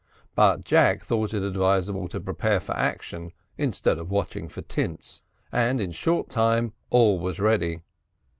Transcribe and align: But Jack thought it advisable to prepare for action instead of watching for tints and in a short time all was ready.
But 0.33 0.65
Jack 0.65 1.03
thought 1.03 1.31
it 1.31 1.43
advisable 1.43 2.07
to 2.07 2.19
prepare 2.19 2.59
for 2.59 2.75
action 2.75 3.33
instead 3.55 3.99
of 3.99 4.09
watching 4.09 4.49
for 4.49 4.63
tints 4.63 5.21
and 5.51 5.79
in 5.79 5.91
a 5.91 5.93
short 5.93 6.27
time 6.31 6.73
all 6.89 7.19
was 7.19 7.39
ready. 7.39 7.81